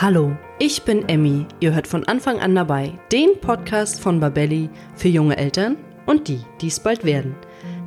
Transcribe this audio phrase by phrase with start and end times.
[0.00, 1.44] Hallo, ich bin Emmy.
[1.58, 5.76] Ihr hört von Anfang an dabei den Podcast von Babelli für junge Eltern
[6.06, 7.34] und die, die es bald werden.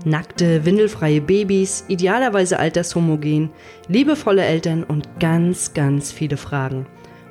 [0.04, 3.50] Nackte, windelfreie Babys, idealerweise altershomogen,
[3.88, 6.86] liebevolle Eltern und ganz, ganz viele Fragen.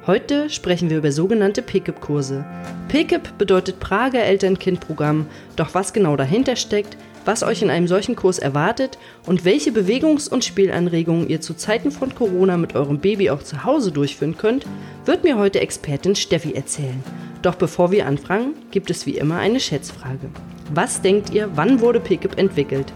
[0.06, 2.46] Heute sprechen wir über sogenannte PICIP-Kurse.
[2.88, 5.26] PICIP bedeutet Prager Eltern-Kind-Programm,
[5.56, 10.28] doch was genau dahinter steckt, was euch in einem solchen Kurs erwartet und welche Bewegungs-
[10.28, 14.66] und Spielanregungen ihr zu Zeiten von Corona mit eurem Baby auch zu Hause durchführen könnt,
[15.04, 17.02] wird mir heute Expertin Steffi erzählen.
[17.42, 20.28] Doch bevor wir anfangen, gibt es wie immer eine Schätzfrage.
[20.74, 22.92] Was denkt ihr, wann wurde Pickup entwickelt?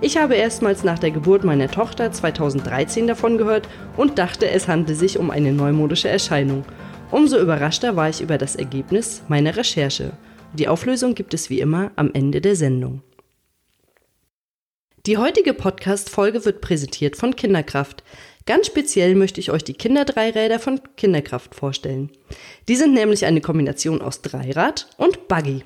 [0.00, 4.94] Ich habe erstmals nach der Geburt meiner Tochter 2013 davon gehört und dachte, es handle
[4.94, 6.64] sich um eine neumodische Erscheinung.
[7.10, 10.12] Umso überraschter war ich über das Ergebnis meiner Recherche.
[10.52, 13.00] Die Auflösung gibt es wie immer am Ende der Sendung.
[15.06, 18.02] Die heutige Podcast-Folge wird präsentiert von Kinderkraft.
[18.46, 22.08] Ganz speziell möchte ich euch die Kinderdreiräder von Kinderkraft vorstellen.
[22.68, 25.62] Die sind nämlich eine Kombination aus Dreirad und Buggy.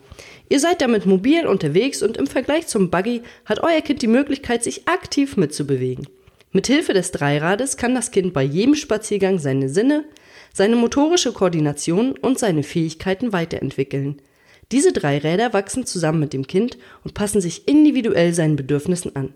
[0.48, 4.64] Ihr seid damit mobil unterwegs und im Vergleich zum Buggy hat euer Kind die Möglichkeit,
[4.64, 6.08] sich aktiv mitzubewegen.
[6.50, 10.04] Mithilfe des Dreirades kann das Kind bei jedem Spaziergang seine Sinne,
[10.52, 14.20] seine motorische Koordination und seine Fähigkeiten weiterentwickeln.
[14.70, 19.34] Diese drei Räder wachsen zusammen mit dem Kind und passen sich individuell seinen Bedürfnissen an.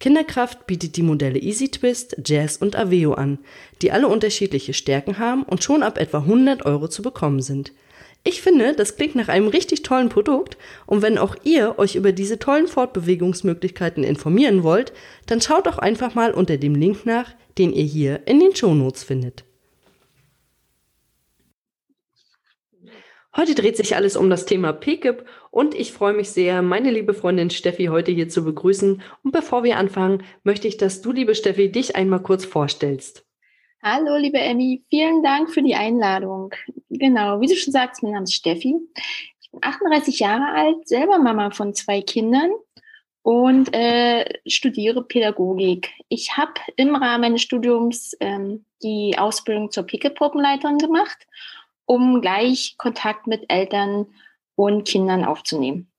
[0.00, 3.38] Kinderkraft bietet die Modelle Easy Twist, Jazz und Aveo an,
[3.80, 7.72] die alle unterschiedliche Stärken haben und schon ab etwa 100 Euro zu bekommen sind.
[8.24, 12.10] Ich finde, das klingt nach einem richtig tollen Produkt und wenn auch ihr euch über
[12.10, 14.92] diese tollen Fortbewegungsmöglichkeiten informieren wollt,
[15.26, 19.04] dann schaut doch einfach mal unter dem Link nach, den ihr hier in den Shownotes
[19.04, 19.44] findet.
[23.34, 27.14] Heute dreht sich alles um das Thema PKIP und ich freue mich sehr, meine liebe
[27.14, 29.00] Freundin Steffi heute hier zu begrüßen.
[29.24, 33.24] Und bevor wir anfangen, möchte ich, dass du, liebe Steffi, dich einmal kurz vorstellst.
[33.82, 36.52] Hallo, liebe Emmy, vielen Dank für die Einladung.
[36.90, 38.76] Genau, wie du schon sagst, mein Name ist Steffi.
[39.40, 42.50] Ich bin 38 Jahre alt, selber Mama von zwei Kindern
[43.22, 45.88] und äh, studiere Pädagogik.
[46.10, 51.26] Ich habe im Rahmen meines Studiums ähm, die Ausbildung zur PICKIP-Gruppenleiterin gemacht
[51.86, 54.06] um gleich Kontakt mit Eltern
[54.54, 55.92] und Kindern aufzunehmen.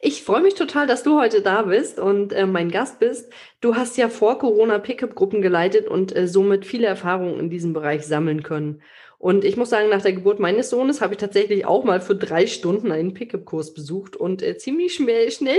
[0.00, 3.32] Ich freue mich total, dass du heute da bist und äh, mein Gast bist.
[3.60, 8.06] Du hast ja vor Corona Pickup-Gruppen geleitet und äh, somit viele Erfahrungen in diesem Bereich
[8.06, 8.82] sammeln können.
[9.18, 12.14] Und ich muss sagen, nach der Geburt meines Sohnes habe ich tatsächlich auch mal für
[12.14, 15.58] drei Stunden einen Pickup-Kurs besucht und äh, ziemlich schnell, schnell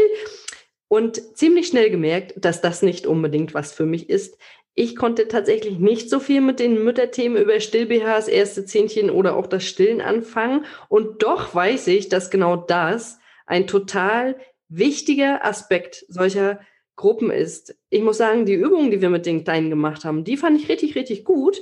[0.88, 4.38] und ziemlich schnell gemerkt, dass das nicht unbedingt was für mich ist.
[4.80, 9.48] Ich konnte tatsächlich nicht so viel mit den Mütterthemen über Still-BHs, erste Zähnchen oder auch
[9.48, 10.66] das Stillen anfangen.
[10.88, 13.18] Und doch weiß ich, dass genau das
[13.48, 14.36] ein total
[14.70, 16.60] wichtiger Aspekt solcher
[16.96, 17.76] Gruppen ist.
[17.90, 20.70] Ich muss sagen, die Übungen, die wir mit den Kleinen gemacht haben, die fand ich
[20.70, 21.60] richtig, richtig gut.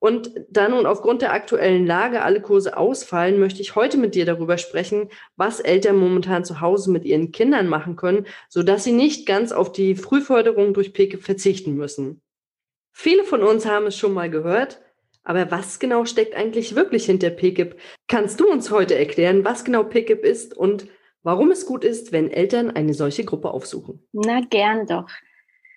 [0.00, 4.26] Und da nun aufgrund der aktuellen Lage alle Kurse ausfallen, möchte ich heute mit dir
[4.26, 9.24] darüber sprechen, was Eltern momentan zu Hause mit ihren Kindern machen können, sodass sie nicht
[9.24, 12.22] ganz auf die Frühförderung durch PK verzichten müssen.
[12.98, 14.80] Viele von uns haben es schon mal gehört,
[15.22, 17.78] aber was genau steckt eigentlich wirklich hinter PKIP?
[18.08, 20.88] Kannst du uns heute erklären, was genau PKIP ist und
[21.22, 24.08] warum es gut ist, wenn Eltern eine solche Gruppe aufsuchen?
[24.12, 25.10] Na, gern doch.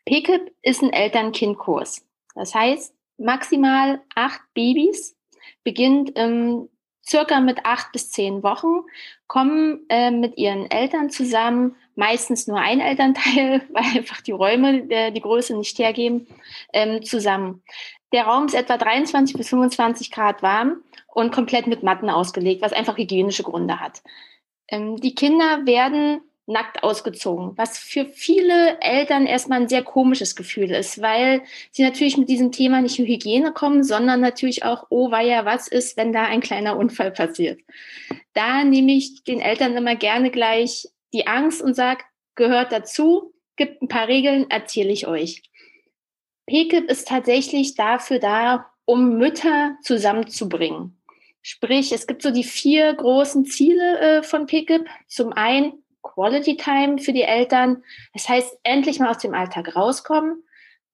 [0.06, 2.08] PKIP ist ein Eltern-Kind-Kurs.
[2.36, 5.18] Das heißt, maximal acht Babys,
[5.66, 6.70] beginnt ähm,
[7.06, 8.86] circa mit acht bis zehn Wochen,
[9.28, 15.12] kommen äh, mit ihren Eltern zusammen, meistens nur ein Elternteil, weil einfach die Räume äh,
[15.12, 16.28] die Größe nicht hergeben,
[16.74, 17.62] ähm, zusammen.
[18.12, 22.74] Der Raum ist etwa 23 bis 25 Grad warm und komplett mit Matten ausgelegt, was
[22.74, 24.02] einfach hygienische Gründe hat.
[24.70, 30.72] Ähm, die Kinder werden nackt ausgezogen, was für viele Eltern erstmal ein sehr komisches Gefühl
[30.72, 35.12] ist, weil sie natürlich mit diesem Thema nicht nur Hygiene kommen, sondern natürlich auch, oh
[35.12, 37.60] weia, was ist, wenn da ein kleiner Unfall passiert.
[38.34, 42.04] Da nehme ich den Eltern immer gerne gleich die Angst und sage,
[42.36, 45.44] gehört dazu, gibt ein paar Regeln, erzähle ich euch.
[46.48, 51.00] PKIP ist tatsächlich dafür da, um Mütter zusammenzubringen.
[51.42, 54.88] Sprich, es gibt so die vier großen Ziele äh, von PKIP.
[55.08, 57.84] Zum einen Quality Time für die Eltern.
[58.14, 60.44] Das heißt, endlich mal aus dem Alltag rauskommen,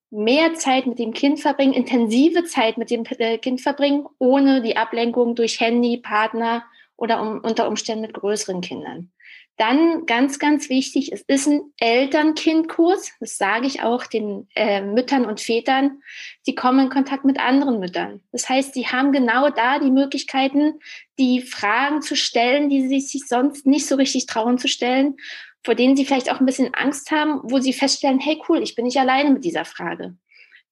[0.10, 4.78] mehr Zeit mit dem Kind verbringen, intensive Zeit mit dem äh, Kind verbringen, ohne die
[4.78, 6.64] Ablenkung durch Handy, Partner
[6.98, 9.12] oder um, unter Umständen mit größeren Kindern.
[9.58, 13.14] Dann ganz, ganz wichtig, es ist ein Eltern-Kind-Kurs.
[13.22, 16.02] Das sage ich auch den äh, Müttern und Vätern.
[16.42, 18.22] Sie kommen in Kontakt mit anderen Müttern.
[18.34, 20.80] Das heißt, sie haben genau da die Möglichkeiten,
[21.18, 25.16] die Fragen zu stellen, die sie sich sonst nicht so richtig trauen zu stellen,
[25.64, 28.76] vor denen sie vielleicht auch ein bisschen Angst haben, wo sie feststellen, hey cool, ich
[28.76, 30.18] bin nicht alleine mit dieser Frage.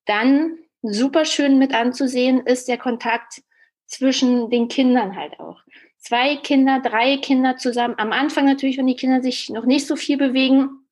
[0.06, 3.42] Dann super schön mit anzusehen ist der Kontakt
[3.86, 5.62] zwischen den Kindern halt auch.
[6.04, 7.96] Zwei Kinder, drei Kinder zusammen.
[7.98, 10.86] Am Anfang natürlich, wenn die Kinder sich noch nicht so viel bewegen,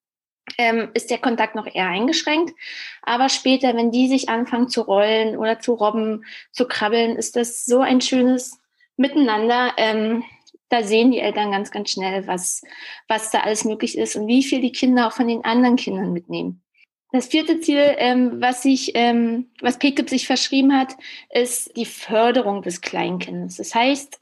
[0.57, 2.53] ähm, ist der Kontakt noch eher eingeschränkt.
[3.01, 6.23] Aber später, wenn die sich anfangen zu rollen oder zu robben,
[6.53, 8.61] zu krabbeln, ist das so ein schönes
[8.95, 9.73] Miteinander.
[9.75, 10.23] Ähm,
[10.69, 12.61] da sehen die Eltern ganz, ganz schnell, was,
[13.09, 16.13] was da alles möglich ist und wie viel die Kinder auch von den anderen Kindern
[16.13, 16.63] mitnehmen.
[17.11, 20.95] Das vierte Ziel, ähm, was sich, ähm, was PKIP sich verschrieben hat,
[21.31, 23.57] ist die Förderung des Kleinkindes.
[23.57, 24.20] Das heißt,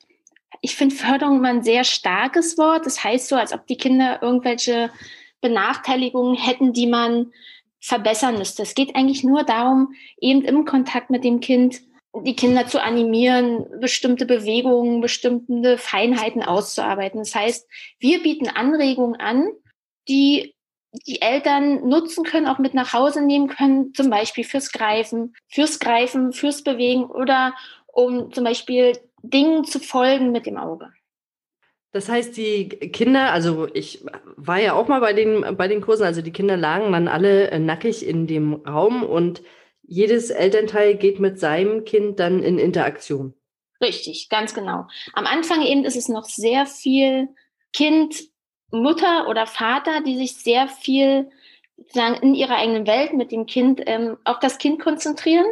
[0.62, 2.86] ich finde Förderung immer ein sehr starkes Wort.
[2.86, 4.92] Das heißt so, als ob die Kinder irgendwelche
[5.42, 7.32] Benachteiligungen hätten, die man
[7.80, 8.64] verbessern müsste.
[8.64, 11.82] Es geht eigentlich nur darum, eben im Kontakt mit dem Kind
[12.26, 17.20] die Kinder zu animieren, bestimmte Bewegungen, bestimmte Feinheiten auszuarbeiten.
[17.20, 17.68] Das heißt,
[18.00, 19.48] wir bieten Anregungen an,
[20.08, 20.56] die
[21.06, 25.80] die Eltern nutzen können, auch mit nach Hause nehmen können, zum Beispiel fürs Greifen, fürs
[25.80, 27.54] Greifen, fürs Bewegen oder
[27.86, 30.92] um zum Beispiel Dingen zu folgen mit dem Auge.
[31.92, 34.06] Das heißt, die Kinder, also ich
[34.36, 37.50] war ja auch mal bei den, bei den Kursen, also die Kinder lagen dann alle
[37.50, 39.42] äh, nackig in dem Raum und
[39.82, 43.34] jedes Elternteil geht mit seinem Kind dann in Interaktion.
[43.82, 44.86] Richtig, ganz genau.
[45.14, 47.30] Am Anfang eben ist es noch sehr viel
[47.74, 48.16] Kind,
[48.72, 51.32] Mutter oder Vater, die sich sehr viel
[51.88, 55.48] sagen, in ihrer eigenen Welt mit dem Kind ähm, auf das Kind konzentrieren.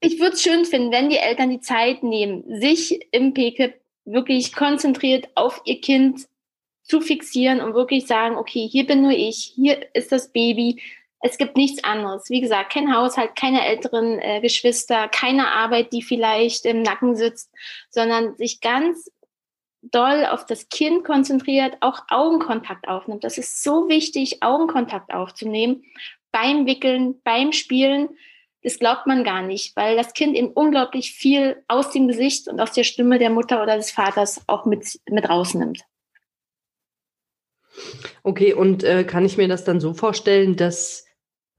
[0.00, 4.54] Ich würde es schön finden, wenn die Eltern die Zeit nehmen, sich im PKIP wirklich
[4.54, 6.28] konzentriert auf ihr Kind
[6.82, 10.80] zu fixieren und wirklich sagen, okay, hier bin nur ich, hier ist das Baby,
[11.20, 12.30] es gibt nichts anderes.
[12.30, 17.52] Wie gesagt, kein Haushalt, keine älteren äh, Geschwister, keine Arbeit, die vielleicht im Nacken sitzt,
[17.90, 19.10] sondern sich ganz
[19.82, 23.24] doll auf das Kind konzentriert, auch Augenkontakt aufnimmt.
[23.24, 25.84] Das ist so wichtig, Augenkontakt aufzunehmen
[26.32, 28.08] beim Wickeln, beim Spielen.
[28.62, 32.60] Das glaubt man gar nicht, weil das Kind eben unglaublich viel aus dem Gesicht und
[32.60, 35.82] aus der Stimme der Mutter oder des Vaters auch mit, mit rausnimmt.
[38.22, 41.06] Okay, und äh, kann ich mir das dann so vorstellen, dass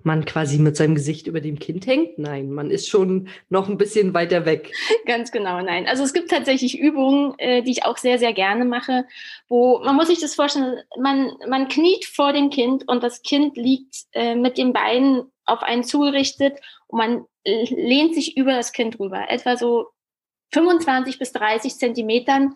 [0.06, 2.18] man quasi mit seinem Gesicht über dem Kind hängt?
[2.18, 4.72] Nein, man ist schon noch ein bisschen weiter weg.
[5.06, 5.88] Ganz genau, nein.
[5.88, 9.06] Also es gibt tatsächlich Übungen, äh, die ich auch sehr, sehr gerne mache,
[9.48, 13.58] wo man muss sich das vorstellen, man, man kniet vor dem Kind und das Kind
[13.58, 19.00] liegt äh, mit den Beinen auf einen zugerichtet und man lehnt sich über das Kind
[19.00, 19.30] rüber.
[19.30, 19.88] Etwa so
[20.54, 22.56] 25 bis 30 Zentimetern.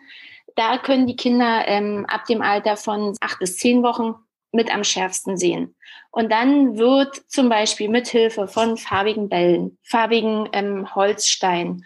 [0.56, 4.15] Da können die Kinder ähm, ab dem Alter von acht bis zehn Wochen
[4.56, 5.75] mit am schärfsten sehen.
[6.12, 11.86] Und dann wird zum Beispiel mit Hilfe von farbigen Bällen, farbigen ähm, Holzsteinen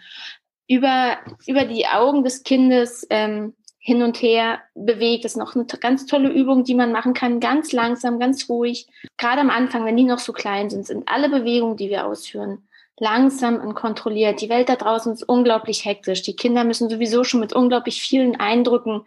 [0.68, 5.24] über, über die Augen des Kindes ähm, hin und her bewegt.
[5.24, 8.86] Das ist noch eine ganz tolle Übung, die man machen kann, ganz langsam, ganz ruhig.
[9.16, 12.68] Gerade am Anfang, wenn die noch so klein sind, sind alle Bewegungen, die wir ausführen,
[12.98, 14.40] langsam und kontrolliert.
[14.40, 16.22] Die Welt da draußen ist unglaublich hektisch.
[16.22, 19.02] Die Kinder müssen sowieso schon mit unglaublich vielen Eindrücken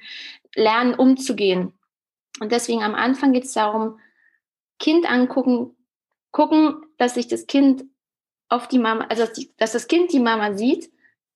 [0.55, 1.71] lernen, umzugehen.
[2.43, 3.99] Und deswegen am Anfang geht es darum,
[4.77, 5.77] Kind angucken,
[6.31, 7.85] gucken, dass sich das Kind
[8.49, 10.91] auf die Mama, also dass, die, dass das Kind die Mama sieht,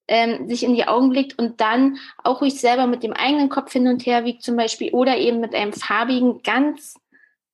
[0.10, 3.72] ähm, sich in die Augen blickt und dann auch ruhig selber mit dem eigenen Kopf
[3.72, 6.96] hin und her wiegt zum Beispiel oder eben mit einem farbigen, ganz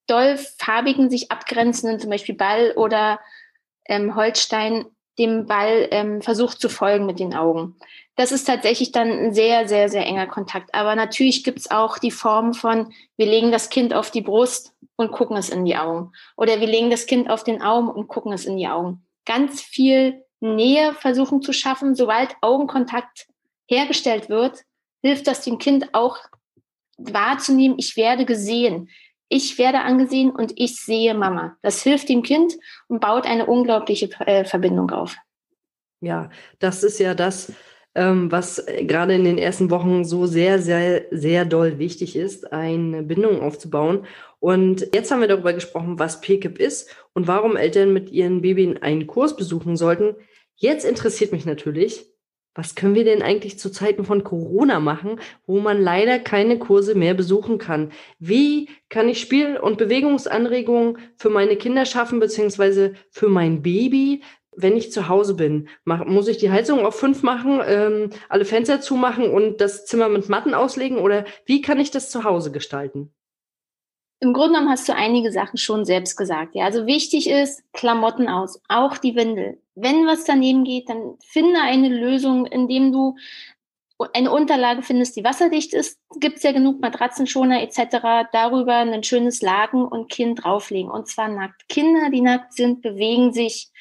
[0.07, 3.19] doll farbigen, sich abgrenzenden, zum Beispiel Ball oder
[3.85, 4.85] ähm, Holzstein,
[5.19, 7.75] dem Ball ähm, versucht zu folgen mit den Augen
[8.15, 10.73] das ist tatsächlich dann ein sehr, sehr, sehr enger Kontakt.
[10.73, 14.73] Aber natürlich gibt es auch die Form von, wir legen das Kind auf die Brust
[14.95, 16.11] und gucken es in die Augen.
[16.37, 19.03] Oder wir legen das Kind auf den Arm und gucken es in die Augen.
[19.25, 21.95] Ganz viel Nähe versuchen zu schaffen.
[21.95, 23.27] Sobald Augenkontakt
[23.67, 24.61] hergestellt wird,
[25.01, 26.17] hilft das dem Kind auch
[26.97, 28.89] wahrzunehmen, ich werde gesehen.
[29.29, 31.57] Ich werde angesehen und ich sehe Mama.
[31.61, 32.53] Das hilft dem Kind
[32.87, 35.15] und baut eine unglaubliche äh, Verbindung auf.
[36.01, 37.53] Ja, das ist ja das,
[37.95, 42.51] ähm, was äh, gerade in den ersten Wochen so sehr, sehr, sehr doll wichtig ist,
[42.51, 44.05] eine Bindung aufzubauen.
[44.39, 48.81] Und jetzt haben wir darüber gesprochen, was PKIP ist und warum Eltern mit ihren Babys
[48.81, 50.15] einen Kurs besuchen sollten.
[50.55, 52.12] Jetzt interessiert mich natürlich,
[52.55, 56.95] was können wir denn eigentlich zu Zeiten von Corona machen, wo man leider keine Kurse
[56.95, 57.91] mehr besuchen kann?
[58.19, 64.21] Wie kann ich Spiel- und Bewegungsanregungen für meine Kinder schaffen, beziehungsweise für mein Baby?
[64.55, 68.81] wenn ich zu Hause bin, muss ich die Heizung auf fünf machen, ähm, alle Fenster
[68.81, 73.11] zumachen und das Zimmer mit Matten auslegen oder wie kann ich das zu Hause gestalten?
[74.23, 76.55] Im Grunde genommen hast du einige Sachen schon selbst gesagt.
[76.55, 79.59] Ja, also wichtig ist Klamotten aus, auch die Windel.
[79.75, 83.17] Wenn was daneben geht, dann finde eine Lösung, indem du
[84.13, 85.99] eine Unterlage findest, die wasserdicht ist.
[86.21, 88.29] Gibt es ja genug Matratzenschoner etc.
[88.31, 91.67] Darüber ein schönes Laken und Kind drauflegen und zwar nackt.
[91.67, 93.71] Kinder, die nackt sind, bewegen sich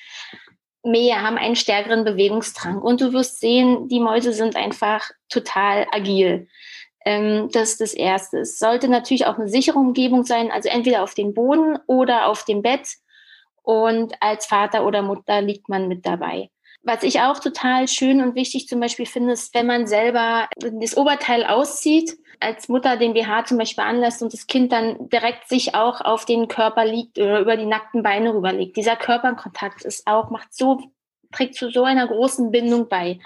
[0.82, 2.82] mehr, haben einen stärkeren Bewegungsdrang.
[2.82, 6.48] Und du wirst sehen, die Mäuse sind einfach total agil.
[7.04, 8.38] Ähm, das ist das Erste.
[8.38, 12.44] Es sollte natürlich auch eine sichere Umgebung sein, also entweder auf dem Boden oder auf
[12.44, 12.88] dem Bett.
[13.62, 16.50] Und als Vater oder Mutter liegt man mit dabei.
[16.84, 20.96] Was ich auch total schön und wichtig zum Beispiel finde, ist, wenn man selber das
[20.96, 25.76] Oberteil auszieht, als Mutter den BH zum Beispiel anlässt und das Kind dann direkt sich
[25.76, 28.76] auch auf den Körper liegt oder über die nackten Beine rüberlegt.
[28.76, 30.80] Dieser Körperkontakt ist auch, macht so,
[31.30, 33.20] trägt zu so einer großen Bindung bei.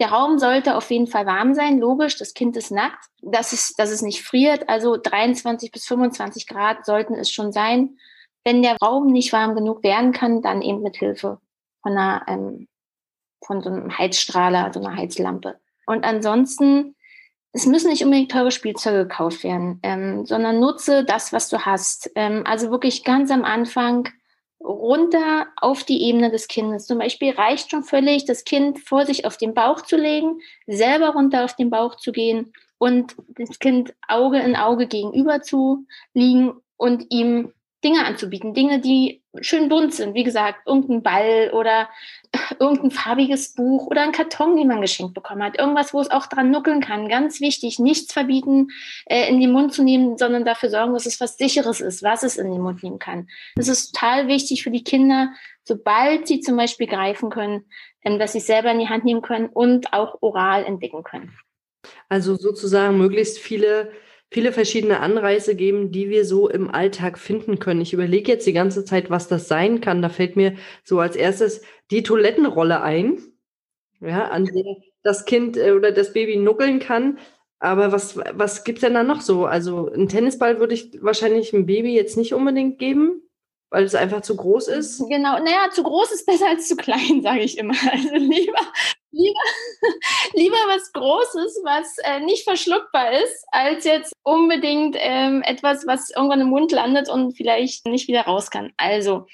[0.00, 3.74] Der Raum sollte auf jeden Fall warm sein, logisch, das Kind ist nackt, dass es,
[3.74, 7.98] dass es nicht friert, also 23 bis 25 Grad sollten es schon sein.
[8.42, 11.38] Wenn der Raum nicht warm genug werden kann, dann eben mit Hilfe
[11.82, 12.66] von einer ähm,
[13.44, 15.60] von so einem Heizstrahler, so einer Heizlampe.
[15.86, 16.94] Und ansonsten,
[17.52, 22.10] es müssen nicht unbedingt teure Spielzeuge gekauft werden, ähm, sondern nutze das, was du hast.
[22.14, 24.08] Ähm, also wirklich ganz am Anfang
[24.62, 26.86] runter auf die Ebene des Kindes.
[26.86, 31.10] Zum Beispiel reicht schon völlig, das Kind vor sich auf den Bauch zu legen, selber
[31.10, 36.54] runter auf den Bauch zu gehen und das Kind Auge in Auge gegenüber zu liegen
[36.76, 37.52] und ihm
[37.82, 38.52] Dinge anzubieten.
[38.54, 40.14] Dinge, die schön bunt sind.
[40.14, 41.88] Wie gesagt, irgendein Ball oder
[42.58, 45.58] irgendein farbiges Buch oder ein Karton, den man geschenkt bekommen hat.
[45.58, 47.08] Irgendwas, wo es auch dran nuckeln kann.
[47.08, 48.68] Ganz wichtig, nichts verbieten,
[49.06, 52.22] äh, in den Mund zu nehmen, sondern dafür sorgen, dass es was Sicheres ist, was
[52.22, 53.28] es in den Mund nehmen kann.
[53.56, 55.32] Das ist total wichtig für die Kinder,
[55.64, 57.64] sobald sie zum Beispiel greifen können,
[58.04, 61.36] ähm, dass sie es selber in die Hand nehmen können und auch oral entdecken können.
[62.08, 63.92] Also sozusagen möglichst viele
[64.30, 67.80] viele verschiedene Anreize geben, die wir so im Alltag finden können.
[67.80, 70.02] Ich überlege jetzt die ganze Zeit, was das sein kann.
[70.02, 73.18] Da fällt mir so als erstes die Toilettenrolle ein,
[74.00, 77.18] ja, an der das Kind äh, oder das Baby nuckeln kann.
[77.58, 79.44] Aber was, was gibt's denn da noch so?
[79.44, 83.22] Also ein Tennisball würde ich wahrscheinlich einem Baby jetzt nicht unbedingt geben,
[83.68, 84.98] weil es einfach zu groß ist.
[85.08, 87.74] Genau, naja, zu groß ist besser als zu klein, sage ich immer.
[87.92, 88.60] Also lieber
[89.12, 89.40] lieber,
[90.34, 96.40] lieber was Großes, was äh, nicht verschluckbar ist, als jetzt unbedingt ähm, etwas, was irgendwann
[96.40, 98.72] im Mund landet und vielleicht nicht wieder raus kann.
[98.76, 99.26] Also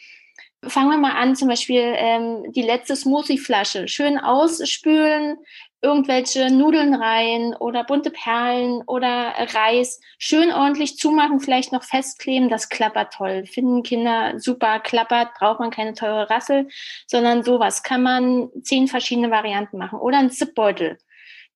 [0.64, 5.38] fangen wir mal an, zum Beispiel ähm, die letzte Smoothie-Flasche schön ausspülen,
[5.82, 10.00] irgendwelche Nudeln rein oder bunte Perlen oder Reis.
[10.18, 13.44] Schön ordentlich zumachen, vielleicht noch festkleben, das klappert toll.
[13.46, 16.68] Finden Kinder super, klappert, braucht man keine teure Rassel,
[17.06, 19.98] sondern sowas kann man zehn verschiedene Varianten machen.
[19.98, 20.98] Oder ein Zipbeutel.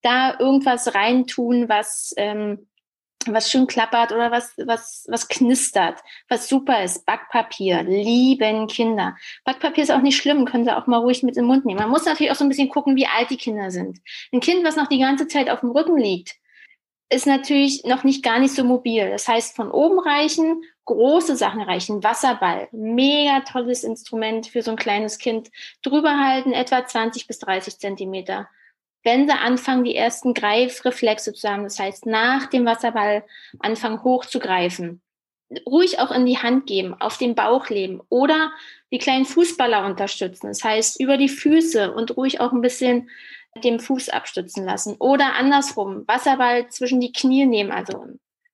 [0.03, 2.70] Da irgendwas reintun, was ähm,
[3.27, 5.99] was schön klappert oder was, was, was knistert,
[6.29, 7.05] was super ist.
[7.05, 9.17] Backpapier, lieben Kinder.
[9.45, 11.81] Backpapier ist auch nicht schlimm, können sie auch mal ruhig mit im Mund nehmen.
[11.81, 13.99] Man muss natürlich auch so ein bisschen gucken, wie alt die Kinder sind.
[14.33, 16.37] Ein Kind, was noch die ganze Zeit auf dem Rücken liegt,
[17.13, 19.11] ist natürlich noch nicht gar nicht so mobil.
[19.11, 22.03] Das heißt, von oben reichen, große Sachen reichen.
[22.03, 25.51] Wasserball, mega tolles Instrument für so ein kleines Kind.
[25.83, 28.49] Drüber halten, etwa 20 bis 30 Zentimeter
[29.03, 33.25] wenn sie anfangen, die ersten Greifreflexe zu haben, das heißt nach dem Wasserball
[33.59, 35.01] anfangen hochzugreifen,
[35.67, 38.53] ruhig auch in die Hand geben, auf den Bauch leben oder
[38.93, 43.11] die kleinen Fußballer unterstützen, das heißt über die Füße und ruhig auch ein bisschen
[43.65, 44.95] den Fuß abstützen lassen.
[44.99, 48.07] Oder andersrum, Wasserball zwischen die Knie nehmen, also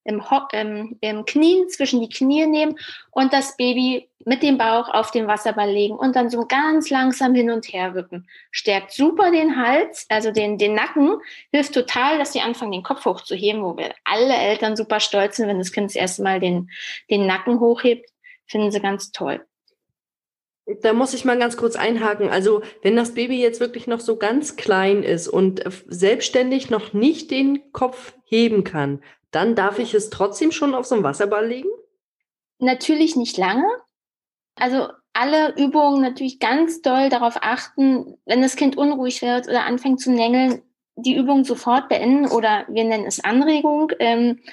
[0.07, 0.23] im,
[0.53, 2.79] ähm, im Knien zwischen die Knie nehmen
[3.11, 7.35] und das Baby mit dem Bauch auf den Wasserball legen und dann so ganz langsam
[7.35, 8.29] hin und her wippen.
[8.51, 11.19] Stärkt super den Hals, also den, den Nacken,
[11.53, 15.49] hilft total, dass sie anfangen, den Kopf hochzuheben, wo wir alle Eltern super stolz sind,
[15.49, 16.71] wenn das Kind das erste Mal den,
[17.11, 18.11] den Nacken hochhebt,
[18.47, 19.45] finden sie ganz toll.
[20.83, 22.29] Da muss ich mal ganz kurz einhaken.
[22.29, 27.31] Also, wenn das Baby jetzt wirklich noch so ganz klein ist und selbstständig noch nicht
[27.31, 29.01] den Kopf heben kann,
[29.37, 31.69] dann darf ich es trotzdem schon auf so einem Wasserball legen?
[32.59, 33.69] Natürlich nicht lange.
[34.55, 40.01] Also alle Übungen natürlich ganz doll darauf achten, wenn das Kind unruhig wird oder anfängt
[40.01, 40.63] zu nängeln,
[40.95, 43.93] die Übung sofort beenden oder wir nennen es Anregung.
[43.99, 44.45] Ähm, äh,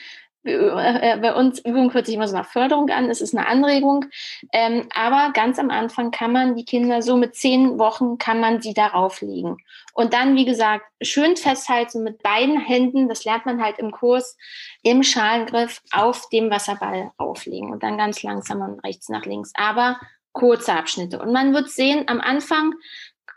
[0.43, 4.05] bei uns Übung hört sich immer so nach Förderung an, es ist eine Anregung.
[4.51, 8.61] Ähm, aber ganz am Anfang kann man die Kinder so mit zehn Wochen kann man
[8.61, 9.57] sie darauf legen.
[9.93, 14.37] Und dann, wie gesagt, schön festhalten mit beiden Händen, das lernt man halt im Kurs,
[14.81, 19.51] im Schalengriff auf dem Wasserball auflegen und dann ganz langsam von rechts nach links.
[19.55, 19.99] Aber
[20.33, 21.19] kurze Abschnitte.
[21.19, 22.73] Und man wird sehen, am Anfang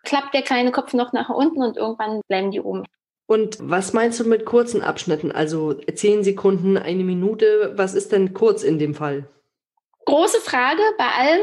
[0.02, 2.84] klappt der kleine Kopf noch nach unten und irgendwann bleiben die oben.
[3.26, 5.33] Und was meinst du mit kurzen Abschnitten?
[5.33, 7.73] Also zehn Sekunden, eine Minute.
[7.75, 9.28] Was ist denn kurz in dem Fall?
[10.04, 11.42] Große Frage bei allem.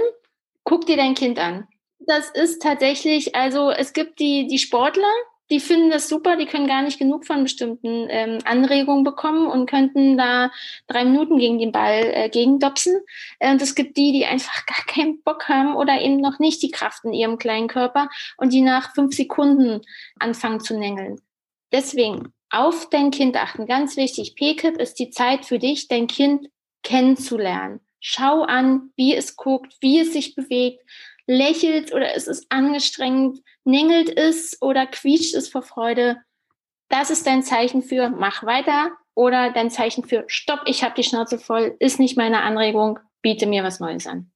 [0.63, 1.68] Guck dir dein Kind an.
[2.00, 5.12] Das ist tatsächlich, also es gibt die, die Sportler,
[5.50, 9.70] die finden das super, die können gar nicht genug von bestimmten ähm, Anregungen bekommen und
[9.70, 10.52] könnten da
[10.88, 13.02] drei Minuten gegen den Ball äh, gegendopsen.
[13.40, 16.62] Äh, und es gibt die, die einfach gar keinen Bock haben oder eben noch nicht
[16.63, 19.82] die Kraft in ihrem kleinen Körper und die nach fünf Sekunden
[20.18, 21.22] anfangen zu nängeln.
[21.74, 24.36] Deswegen auf dein Kind achten, ganz wichtig.
[24.36, 26.48] PKIP ist die Zeit für dich, dein Kind
[26.84, 27.80] kennenzulernen.
[28.00, 30.84] Schau an, wie es guckt, wie es sich bewegt,
[31.25, 36.18] lächelt oder ist es angestrengt, nängelt es oder quietscht es vor Freude.
[36.89, 41.03] Das ist dein Zeichen für mach weiter oder dein Zeichen für stopp, ich habe die
[41.03, 44.32] Schnauze voll, ist nicht meine Anregung, biete mir was Neues an.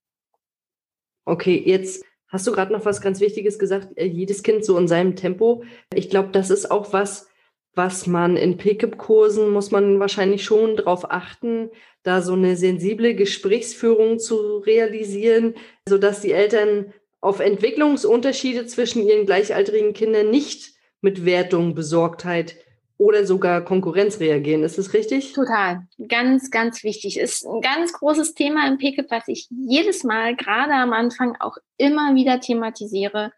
[1.26, 4.88] Okay, jetzt hast du gerade noch was ganz Wichtiges gesagt, äh, jedes Kind so in
[4.88, 5.64] seinem Tempo.
[5.94, 7.28] Ich glaube, das ist auch was,
[7.74, 11.70] was man in Pickup-Kursen muss man wahrscheinlich schon darauf achten,
[12.04, 15.54] da so eine sensible Gesprächsführung zu realisieren,
[15.88, 22.58] sodass die Eltern auf Entwicklungsunterschiede zwischen ihren gleichaltrigen Kindern nicht mit Wertung, Besorgtheit
[22.98, 24.64] oder sogar Konkurrenz reagieren.
[24.64, 25.34] Ist das richtig?
[25.34, 25.88] Total.
[26.08, 27.20] Ganz, ganz wichtig.
[27.20, 31.58] Ist ein ganz großes Thema im Pickup, was ich jedes Mal, gerade am Anfang, auch
[31.78, 33.34] immer wieder thematisiere.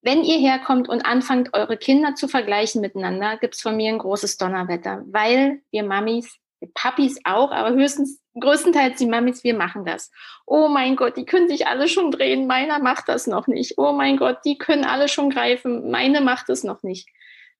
[0.00, 3.98] Wenn ihr herkommt und anfangt, eure Kinder zu vergleichen miteinander, gibt es von mir ein
[3.98, 6.38] großes Donnerwetter, weil wir Mamis
[6.74, 10.10] Papis auch, aber höchstens, größtenteils die Mamis, wir machen das.
[10.46, 13.78] Oh mein Gott, die können sich alle schon drehen, meiner macht das noch nicht.
[13.78, 17.08] Oh mein Gott, die können alle schon greifen, meine macht es noch nicht.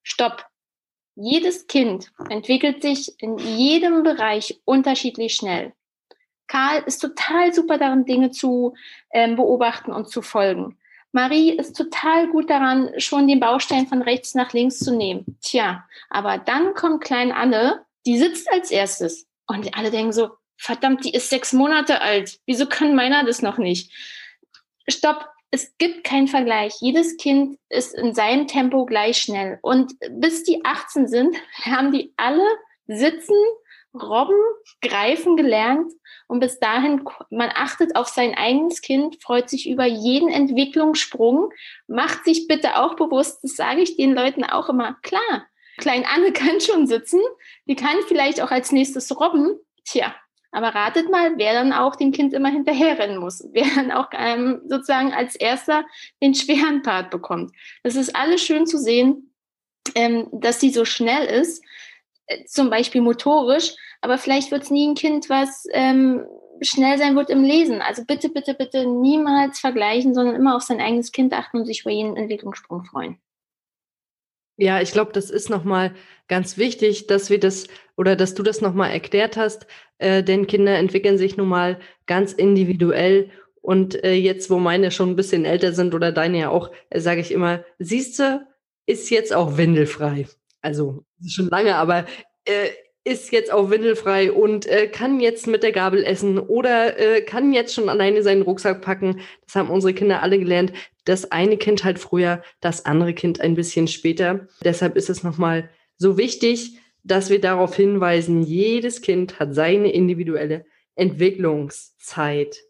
[0.03, 0.45] Stopp.
[1.15, 5.73] Jedes Kind entwickelt sich in jedem Bereich unterschiedlich schnell.
[6.47, 8.73] Karl ist total super darin, Dinge zu
[9.11, 10.77] ähm, beobachten und zu folgen.
[11.11, 15.37] Marie ist total gut daran, schon den Baustein von rechts nach links zu nehmen.
[15.41, 19.27] Tja, aber dann kommt Klein Anne die sitzt als erstes.
[19.47, 22.39] Und alle denken so, verdammt, die ist sechs Monate alt.
[22.45, 23.91] Wieso kann meiner das noch nicht?
[24.87, 25.27] Stopp.
[25.53, 26.77] Es gibt keinen Vergleich.
[26.79, 29.59] Jedes Kind ist in seinem Tempo gleich schnell.
[29.61, 32.43] Und bis die 18 sind, haben die alle
[32.87, 33.35] sitzen,
[33.93, 34.41] robben,
[34.81, 35.93] greifen gelernt.
[36.27, 41.51] Und bis dahin, man achtet auf sein eigenes Kind, freut sich über jeden Entwicklungssprung,
[41.85, 45.45] macht sich bitte auch bewusst, das sage ich den Leuten auch immer, klar,
[45.77, 47.19] Klein Anne kann schon sitzen,
[47.67, 49.59] die kann vielleicht auch als nächstes robben.
[49.85, 50.15] Tja,
[50.53, 54.61] aber ratet mal, wer dann auch dem Kind immer hinterherrennen muss, wer dann auch ähm,
[54.67, 55.85] sozusagen als erster
[56.21, 57.51] den schweren Part bekommt.
[57.83, 59.33] Das ist alles schön zu sehen,
[59.95, 61.63] ähm, dass sie so schnell ist,
[62.27, 66.25] äh, zum Beispiel motorisch, aber vielleicht wird es nie ein Kind, was ähm,
[66.61, 67.81] schnell sein wird im Lesen.
[67.81, 71.81] Also bitte, bitte, bitte niemals vergleichen, sondern immer auf sein eigenes Kind achten und sich
[71.81, 73.17] über jeden Entwicklungssprung freuen.
[74.57, 75.93] Ja, ich glaube, das ist nochmal
[76.27, 80.77] ganz wichtig, dass wir das oder dass du das nochmal erklärt hast, äh, denn Kinder
[80.77, 83.31] entwickeln sich nun mal ganz individuell.
[83.61, 86.99] Und äh, jetzt, wo meine schon ein bisschen älter sind oder deine ja auch, äh,
[86.99, 88.47] sage ich immer, siehste,
[88.85, 90.27] ist jetzt auch windelfrei.
[90.61, 92.05] Also schon lange, aber
[92.45, 92.69] äh,
[93.05, 97.51] ist jetzt auch windelfrei und äh, kann jetzt mit der Gabel essen oder äh, kann
[97.51, 99.19] jetzt schon alleine seinen Rucksack packen.
[99.45, 100.71] Das haben unsere Kinder alle gelernt.
[101.03, 104.47] Das eine Kind halt früher, das andere Kind ein bisschen später.
[104.63, 110.65] Deshalb ist es nochmal so wichtig, dass wir darauf hinweisen, jedes Kind hat seine individuelle
[110.95, 112.63] Entwicklungszeit.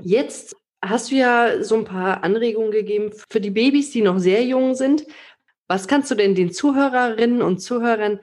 [0.00, 4.44] Jetzt hast du ja so ein paar Anregungen gegeben für die Babys, die noch sehr
[4.44, 5.04] jung sind.
[5.66, 8.20] Was kannst du denn den Zuhörerinnen und Zuhörern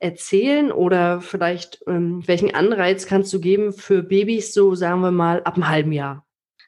[0.00, 5.42] erzählen oder vielleicht ähm, welchen Anreiz kannst du geben für Babys, so sagen wir mal,
[5.42, 6.24] ab einem halben Jahr?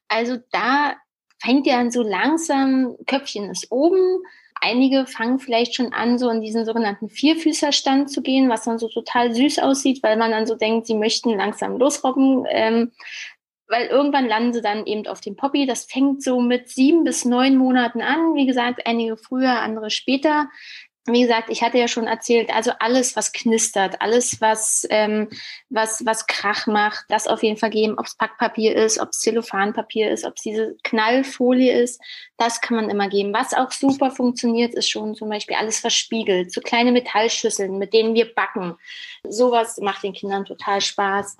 [0.08, 0.94] Also da
[1.40, 4.22] fängt ja an so langsam, Köpfchen ist oben.
[4.60, 8.88] Einige fangen vielleicht schon an, so in diesen sogenannten Vierfüßerstand zu gehen, was dann so
[8.88, 12.44] total süß aussieht, weil man dann so denkt, sie möchten langsam losrobben.
[12.48, 12.92] Ähm,
[13.68, 15.64] weil irgendwann landen sie dann eben auf dem Poppy.
[15.64, 18.34] Das fängt so mit sieben bis neun Monaten an.
[18.34, 20.50] Wie gesagt, einige früher, andere später
[21.06, 25.28] wie gesagt, ich hatte ja schon erzählt, also alles, was knistert, alles, was, ähm,
[25.70, 29.20] was, was Krach macht, das auf jeden Fall geben, ob es Packpapier ist, ob es
[29.20, 32.00] Zellophanpapier ist, ob es diese Knallfolie ist,
[32.36, 33.32] das kann man immer geben.
[33.32, 38.14] Was auch super funktioniert, ist schon zum Beispiel alles verspiegelt, so kleine Metallschüsseln, mit denen
[38.14, 38.76] wir backen.
[39.26, 41.38] Sowas macht den Kindern total Spaß.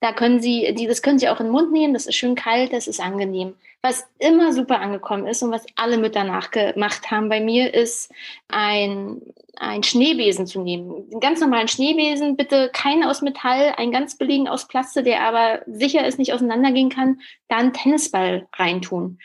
[0.00, 2.72] Da können Sie, das können Sie auch in den Mund nehmen, das ist schön kalt,
[2.72, 3.56] das ist angenehm.
[3.88, 8.10] Was immer super angekommen ist und was alle mit danach gemacht haben bei mir, ist
[8.48, 9.22] ein,
[9.54, 11.06] ein Schneebesen zu nehmen.
[11.12, 15.60] Einen ganz normalen Schneebesen, bitte keinen aus Metall, einen ganz billigen aus Plastik, der aber
[15.68, 19.20] sicher ist, nicht auseinandergehen kann, da einen Tennisball reintun.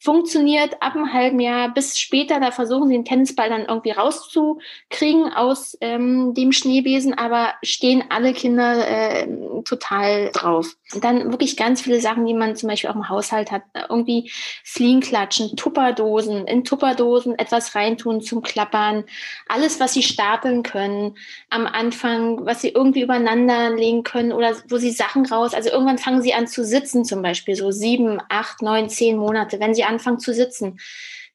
[0.00, 2.40] Funktioniert ab einem halben Jahr bis später.
[2.40, 8.32] Da versuchen sie den Tennisball dann irgendwie rauszukriegen aus ähm, dem Schneebesen, aber stehen alle
[8.32, 9.28] Kinder äh,
[9.64, 10.74] total drauf.
[10.94, 13.62] Und dann wirklich ganz viele Sachen, die man zum Beispiel auch im Haushalt hat.
[13.88, 14.30] Irgendwie
[14.64, 19.04] Fliegenklatschen, Tupperdosen, in Tupperdosen etwas reintun zum Klappern.
[19.48, 21.16] Alles, was sie stapeln können
[21.50, 25.52] am Anfang, was sie irgendwie übereinander legen können oder wo sie Sachen raus.
[25.52, 29.60] Also irgendwann fangen sie an zu sitzen zum Beispiel, so sieben, acht, neun, zehn Monate.
[29.60, 30.78] Wenn sie anfangen zu sitzen.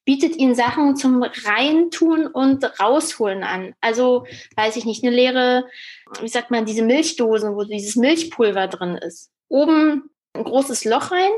[0.05, 3.73] Bietet ihnen Sachen zum Reintun und Rausholen an.
[3.81, 5.65] Also, weiß ich nicht, eine leere,
[6.21, 9.31] wie sagt man, diese Milchdosen, wo dieses Milchpulver drin ist.
[9.47, 11.31] Oben ein großes Loch rein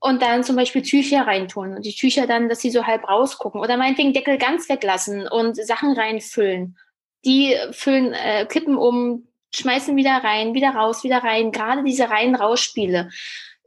[0.00, 3.60] und dann zum Beispiel Tücher reintun und die Tücher dann, dass sie so halb rausgucken
[3.60, 6.76] oder meinetwegen Deckel ganz weglassen und Sachen reinfüllen.
[7.24, 11.52] Die füllen, äh, kippen um, schmeißen wieder rein, wieder raus, wieder rein.
[11.52, 13.08] Gerade diese Rein-Raus-Spiele.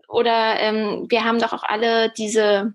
[0.07, 2.73] Oder ähm, wir haben doch auch alle diese,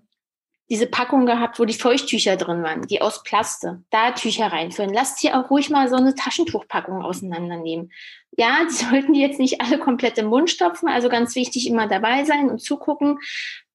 [0.69, 3.83] diese Packung gehabt, wo die Feuchttücher drin waren, die aus Plaste.
[3.89, 4.93] Da Tücher reinfüllen.
[4.93, 7.91] Lasst hier auch ruhig mal so eine Taschentuchpackung auseinandernehmen.
[8.37, 11.87] Ja, die sollten die jetzt nicht alle komplett im Mund stopfen, also ganz wichtig immer
[11.87, 13.19] dabei sein und zugucken.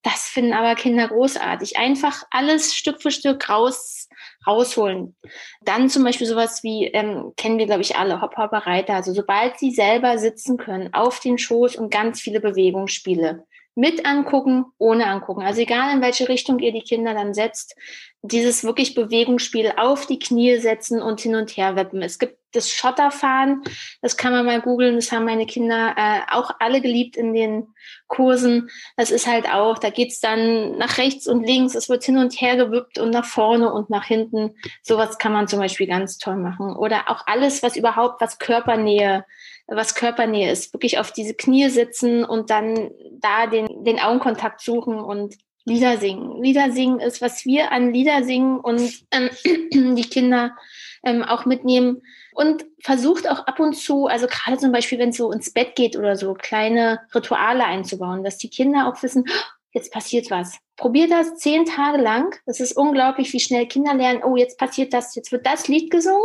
[0.03, 1.77] Das finden aber Kinder großartig.
[1.77, 4.09] Einfach alles Stück für Stück raus,
[4.47, 5.17] rausholen.
[5.61, 8.95] Dann zum Beispiel sowas wie, ähm, kennen wir, glaube ich, alle, Hop Hopper Reiter.
[8.95, 13.45] Also sobald sie selber sitzen können, auf den Schoß und ganz viele Bewegungsspiele
[13.79, 15.43] mit angucken, ohne angucken.
[15.43, 17.77] Also egal in welche Richtung ihr die Kinder dann setzt,
[18.23, 22.03] dieses wirklich Bewegungsspiel auf die Knie setzen und hin und her wippen.
[22.03, 23.63] Es gibt das Schotterfahren,
[24.03, 27.69] das kann man mal googeln, das haben meine Kinder äh, auch alle geliebt in den
[28.09, 28.69] Kursen.
[28.97, 32.33] Das ist halt auch, da geht's dann nach rechts und links, es wird hin und
[32.33, 34.57] her gewippt und nach vorne und nach hinten.
[34.83, 36.75] Sowas kann man zum Beispiel ganz toll machen.
[36.75, 39.25] Oder auch alles, was überhaupt, was Körpernähe
[39.69, 40.73] was Körpernähe ist.
[40.73, 46.43] Wirklich auf diese Knie sitzen und dann da den, den Augenkontakt suchen und Lieder singen.
[46.43, 49.29] Lieder singen ist, was wir an Lieder singen und ähm,
[49.97, 50.57] die Kinder
[51.05, 52.03] ähm, auch mitnehmen.
[52.33, 55.75] Und versucht auch ab und zu, also gerade zum Beispiel, wenn es so ins Bett
[55.75, 60.57] geht oder so, kleine Rituale einzubauen, dass die Kinder auch wissen, oh, jetzt passiert was.
[60.77, 62.35] Probiert das zehn Tage lang.
[62.47, 65.91] Das ist unglaublich, wie schnell Kinder lernen, oh, jetzt passiert das, jetzt wird das Lied
[65.91, 66.25] gesungen,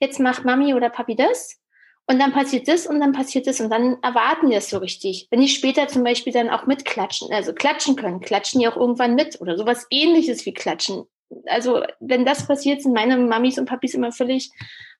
[0.00, 1.60] jetzt macht Mami oder Papi das.
[2.06, 5.26] Und dann passiert das und dann passiert das und dann erwarten die das so richtig.
[5.30, 9.14] Wenn die später zum Beispiel dann auch mitklatschen, also klatschen können, klatschen die auch irgendwann
[9.14, 11.04] mit oder sowas ähnliches wie klatschen.
[11.46, 14.50] Also wenn das passiert, sind meine Mamis und Papis immer völlig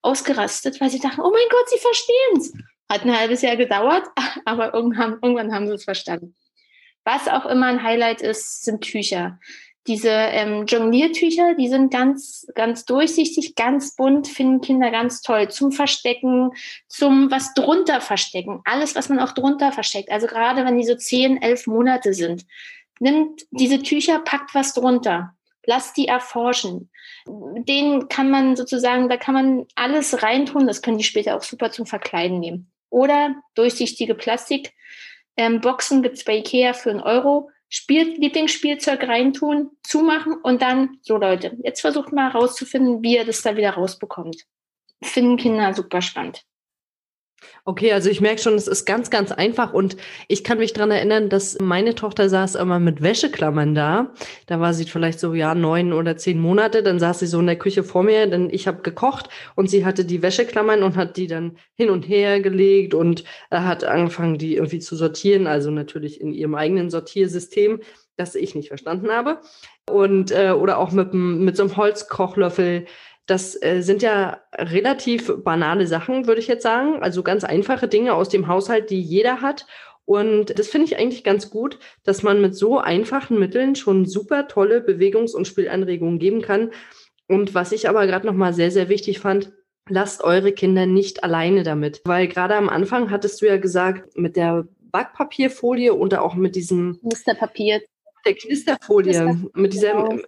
[0.00, 2.52] ausgerastet, weil sie dachten, oh mein Gott, sie verstehen es.
[2.88, 4.04] Hat ein halbes Jahr gedauert,
[4.46, 6.34] aber irgendwann, irgendwann haben sie es verstanden.
[7.04, 9.38] Was auch immer ein Highlight ist, sind Tücher.
[9.86, 15.48] Diese ähm, Jongliertücher, die sind ganz, ganz durchsichtig, ganz bunt, finden Kinder ganz toll.
[15.50, 16.52] Zum Verstecken,
[16.88, 18.62] zum was drunter verstecken.
[18.64, 20.10] Alles, was man auch drunter versteckt.
[20.10, 22.46] Also gerade wenn die so zehn, elf Monate sind.
[22.98, 25.34] Nimmt diese Tücher, packt was drunter.
[25.66, 26.90] Lasst die erforschen.
[27.26, 30.66] Den kann man sozusagen, da kann man alles reintun.
[30.66, 32.70] Das können die später auch super zum Verkleiden nehmen.
[32.88, 40.62] Oder durchsichtige Plastikboxen ähm, gibt's bei Ikea für einen Euro Spiel, Lieblingsspielzeug reintun, zumachen und
[40.62, 44.44] dann, so Leute, jetzt versucht mal herauszufinden, wie ihr das da wieder rausbekommt.
[45.02, 46.44] Finden Kinder super spannend.
[47.64, 49.96] Okay, also ich merke schon, es ist ganz, ganz einfach und
[50.28, 54.12] ich kann mich dran erinnern, dass meine Tochter saß immer mit Wäscheklammern da.
[54.46, 56.82] Da war sie vielleicht so, ja, neun oder zehn Monate.
[56.82, 59.84] Dann saß sie so in der Küche vor mir, denn ich habe gekocht und sie
[59.84, 64.56] hatte die Wäscheklammern und hat die dann hin und her gelegt und hat angefangen, die
[64.56, 67.80] irgendwie zu sortieren, also natürlich in ihrem eigenen Sortiersystem,
[68.16, 69.40] das ich nicht verstanden habe.
[69.90, 72.86] Und äh, oder auch mit, mit so einem Holzkochlöffel
[73.26, 77.02] das äh, sind ja relativ banale Sachen, würde ich jetzt sagen.
[77.02, 79.66] Also ganz einfache Dinge aus dem Haushalt, die jeder hat.
[80.04, 84.48] Und das finde ich eigentlich ganz gut, dass man mit so einfachen Mitteln schon super
[84.48, 86.72] tolle Bewegungs- und Spielanregungen geben kann.
[87.26, 89.52] Und was ich aber gerade nochmal sehr, sehr wichtig fand,
[89.88, 92.02] lasst eure Kinder nicht alleine damit.
[92.04, 96.98] Weil gerade am Anfang hattest du ja gesagt, mit der Backpapierfolie und auch mit diesem
[97.00, 97.80] Knisterpapier.
[98.26, 100.18] Der Knisterfolie, Knister mit dieser, genau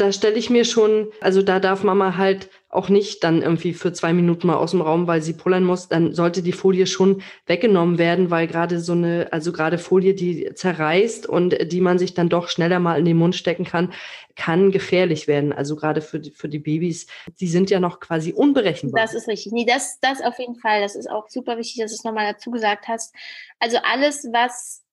[0.00, 3.92] da stelle ich mir schon, also da darf Mama halt auch nicht dann irgendwie für
[3.92, 7.22] zwei Minuten mal aus dem Raum, weil sie pullern muss, dann sollte die Folie schon
[7.46, 12.14] weggenommen werden, weil gerade so eine, also gerade Folie, die zerreißt und die man sich
[12.14, 13.92] dann doch schneller mal in den Mund stecken kann,
[14.36, 15.52] kann gefährlich werden.
[15.52, 17.08] Also gerade für die, für die Babys,
[17.40, 19.02] die sind ja noch quasi unberechenbar.
[19.02, 19.52] Das ist richtig.
[19.52, 20.80] Nee, das, das auf jeden Fall.
[20.80, 23.14] Das ist auch super wichtig, dass du es nochmal dazu gesagt hast.
[23.58, 24.84] Also alles, was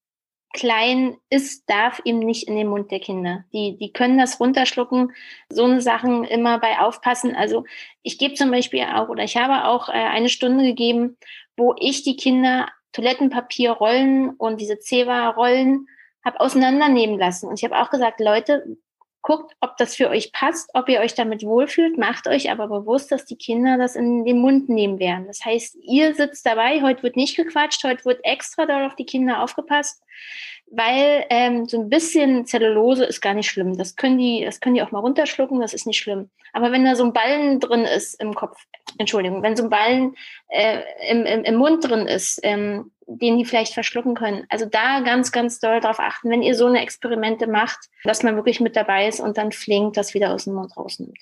[0.54, 3.44] klein ist, darf ihm nicht in den Mund der Kinder.
[3.54, 5.12] Die, die können das runterschlucken.
[5.50, 7.36] So eine Sachen immer bei aufpassen.
[7.36, 7.66] Also
[8.04, 11.18] ich gebe zum Beispiel auch, oder ich habe auch äh, eine Stunde gegeben,
[11.56, 15.88] wo ich die Kinder Toilettenpapierrollen und diese Zewa-Rollen
[16.26, 17.48] habe auseinandernehmen lassen.
[17.48, 18.78] Und ich habe auch gesagt, Leute,
[19.28, 23.12] guckt, ob das für euch passt, ob ihr euch damit wohlfühlt, macht euch aber bewusst,
[23.12, 25.28] dass die Kinder das in den Mund nehmen werden.
[25.28, 29.44] Das heißt, ihr sitzt dabei, heute wird nicht gequatscht, heute wird extra darauf die Kinder
[29.44, 30.02] aufgepasst,
[30.72, 33.78] weil ähm, so ein bisschen Zellulose ist gar nicht schlimm.
[33.78, 36.30] Das können die, das können die auch mal runterschlucken, das ist nicht schlimm.
[36.54, 38.58] Aber wenn da so ein Ballen drin ist im Kopf,
[38.98, 40.16] Entschuldigung, wenn so ein Ballen
[40.50, 44.46] äh, im, im, im Mund drin ist, ähm, den die vielleicht verschlucken können.
[44.50, 48.36] Also da ganz, ganz doll darauf achten, wenn ihr so eine Experimente macht, dass man
[48.36, 51.20] wirklich mit dabei ist und dann flink das wieder aus dem Mund rausnimmt.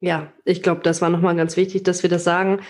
[0.00, 2.60] Ja, ich glaube, das war nochmal ganz wichtig, dass wir das sagen.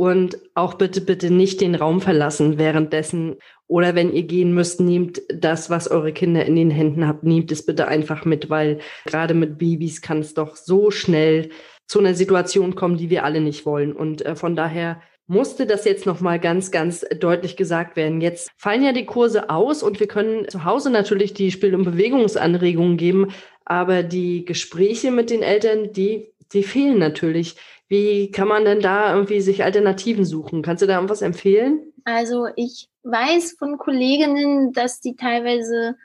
[0.00, 3.36] Und auch bitte, bitte nicht den Raum verlassen währenddessen.
[3.66, 7.52] Oder wenn ihr gehen müsst, nehmt das, was eure Kinder in den Händen habt, nehmt
[7.52, 11.50] es bitte einfach mit, weil gerade mit Babys kann es doch so schnell
[11.86, 13.92] zu einer Situation kommen, die wir alle nicht wollen.
[13.92, 18.22] Und äh, von daher musste das jetzt nochmal ganz, ganz deutlich gesagt werden.
[18.22, 21.84] Jetzt fallen ja die Kurse aus und wir können zu Hause natürlich die Spiel- und
[21.84, 23.34] Bewegungsanregungen geben,
[23.66, 27.56] aber die Gespräche mit den Eltern, die, die fehlen natürlich.
[27.90, 30.62] Wie kann man denn da irgendwie sich Alternativen suchen?
[30.62, 31.92] Kannst du da irgendwas empfehlen?
[32.04, 35.96] Also ich weiß von Kolleginnen, dass die teilweise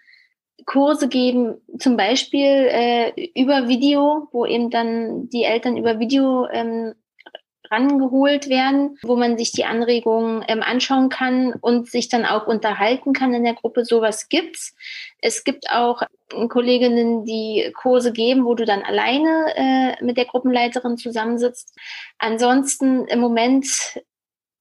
[0.65, 6.95] Kurse geben, zum Beispiel äh, über Video, wo eben dann die Eltern über Video ähm,
[7.71, 13.13] rangeholt werden, wo man sich die Anregungen ähm, anschauen kann und sich dann auch unterhalten
[13.13, 13.86] kann in der Gruppe.
[13.86, 14.75] Sowas gibt's.
[15.19, 16.01] Es gibt auch
[16.49, 21.78] Kolleginnen, die Kurse geben, wo du dann alleine äh, mit der Gruppenleiterin zusammensitzt.
[22.17, 23.65] Ansonsten im Moment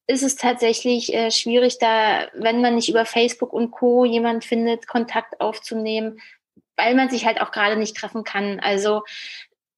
[0.07, 4.05] ist es tatsächlich äh, schwierig, da, wenn man nicht über Facebook und Co.
[4.05, 6.21] jemand findet, Kontakt aufzunehmen,
[6.77, 8.61] weil man sich halt auch gerade nicht treffen kann.
[8.61, 9.03] Also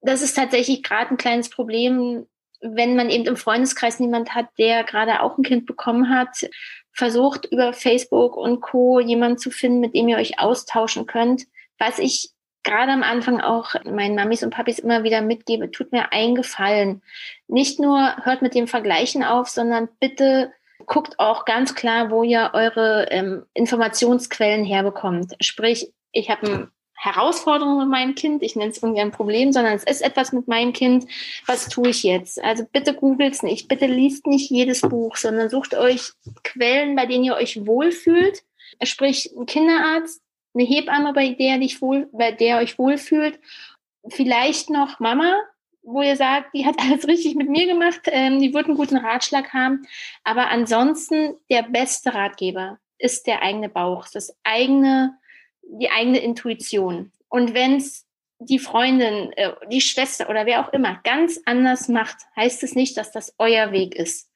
[0.00, 2.26] das ist tatsächlich gerade ein kleines Problem,
[2.60, 6.48] wenn man eben im Freundeskreis niemand hat, der gerade auch ein Kind bekommen hat,
[6.92, 9.00] versucht über Facebook und Co.
[9.00, 11.44] jemanden zu finden, mit dem ihr euch austauschen könnt.
[11.78, 12.30] Was ich
[12.64, 17.02] gerade am Anfang auch meinen Mamis und Papis immer wieder mitgebe, tut mir einen Gefallen.
[17.48, 20.52] Nicht nur hört mit dem Vergleichen auf, sondern bitte
[20.86, 25.34] guckt auch ganz klar, wo ihr eure ähm, Informationsquellen herbekommt.
[25.40, 29.74] Sprich, ich habe ein Herausforderung mit meinem Kind, ich nenne es irgendwie ein Problem, sondern
[29.74, 31.06] es ist etwas mit meinem Kind,
[31.46, 32.42] was tue ich jetzt?
[32.42, 37.24] Also bitte googelt nicht, bitte liest nicht jedes Buch, sondern sucht euch Quellen, bei denen
[37.24, 38.42] ihr euch wohlfühlt.
[38.82, 40.22] Sprich, ein Kinderarzt,
[40.54, 43.38] eine Hebamme, bei der, dich wohl, bei der euch wohlfühlt,
[44.08, 45.36] vielleicht noch Mama,
[45.82, 48.96] wo ihr sagt, die hat alles richtig mit mir gemacht, ähm, die wird einen guten
[48.96, 49.86] Ratschlag haben.
[50.24, 55.16] Aber ansonsten der beste Ratgeber ist der eigene Bauch, das eigene
[55.68, 57.12] die eigene Intuition.
[57.28, 58.06] Und wenn es
[58.38, 62.96] die Freundin, äh, die Schwester oder wer auch immer ganz anders macht, heißt es nicht,
[62.96, 64.30] dass das euer Weg ist.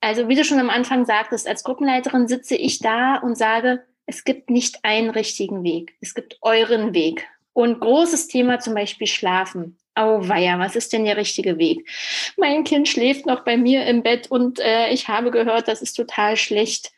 [0.00, 4.24] Also wie du schon am Anfang sagtest, als Gruppenleiterin sitze ich da und sage, es
[4.24, 5.96] gibt nicht einen richtigen Weg.
[6.00, 7.28] Es gibt euren Weg.
[7.52, 9.76] Und großes Thema zum Beispiel Schlafen.
[9.96, 11.88] Oh weia, was ist denn der richtige Weg?
[12.36, 15.94] Mein Kind schläft noch bei mir im Bett und äh, ich habe gehört, das ist
[15.94, 16.92] total schlecht.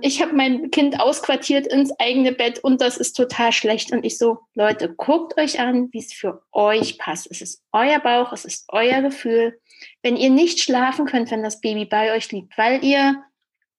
[0.00, 3.92] Ich habe mein Kind ausquartiert ins eigene Bett und das ist total schlecht.
[3.92, 7.28] Und ich so, Leute, guckt euch an, wie es für euch passt.
[7.30, 9.58] Es ist euer Bauch, es ist euer Gefühl.
[10.02, 13.22] Wenn ihr nicht schlafen könnt, wenn das Baby bei euch liegt, weil ihr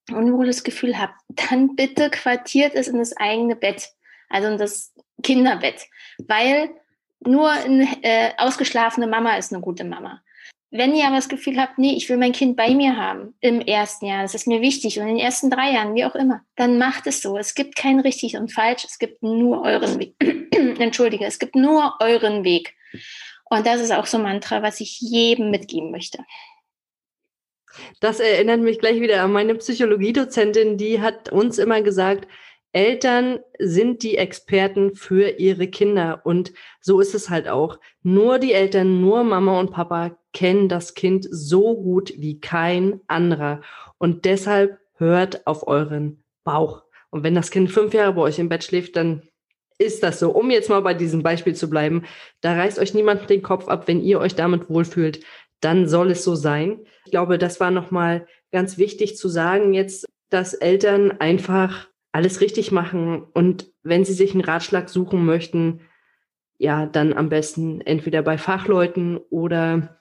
[0.10, 3.90] ein unwohles Gefühl habt, dann bitte quartiert es in das eigene Bett,
[4.30, 6.70] also in das Kinderbett, weil
[7.20, 10.22] nur eine äh, ausgeschlafene Mama ist eine gute Mama.
[10.74, 13.60] Wenn ihr aber das Gefühl habt, nee, ich will mein Kind bei mir haben im
[13.60, 16.42] ersten Jahr, das ist mir wichtig und in den ersten drei Jahren, wie auch immer,
[16.56, 17.38] dann macht es so.
[17.38, 20.16] Es gibt kein richtig und falsch, es gibt nur euren Weg.
[20.80, 22.74] Entschuldige, es gibt nur euren Weg.
[23.50, 26.20] Und das ist auch so ein Mantra, was ich jedem mitgeben möchte.
[28.00, 32.30] Das erinnert mich gleich wieder an meine Psychologiedozentin, die hat uns immer gesagt,
[32.74, 36.22] Eltern sind die Experten für ihre Kinder.
[36.24, 37.78] Und so ist es halt auch.
[38.02, 43.62] Nur die Eltern, nur Mama und Papa kennen das Kind so gut wie kein anderer.
[43.98, 46.84] Und deshalb hört auf euren Bauch.
[47.10, 49.24] Und wenn das Kind fünf Jahre bei euch im Bett schläft, dann
[49.78, 50.32] ist das so.
[50.32, 52.04] Um jetzt mal bei diesem Beispiel zu bleiben,
[52.42, 55.24] da reißt euch niemand den Kopf ab, wenn ihr euch damit wohlfühlt,
[55.60, 56.80] dann soll es so sein.
[57.06, 62.72] Ich glaube, das war nochmal ganz wichtig zu sagen jetzt, dass Eltern einfach alles richtig
[62.72, 63.24] machen.
[63.34, 65.82] Und wenn Sie sich einen Ratschlag suchen möchten,
[66.58, 70.01] ja, dann am besten entweder bei Fachleuten oder